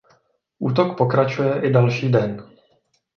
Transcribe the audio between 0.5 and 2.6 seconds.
Útok pokračuje i další den.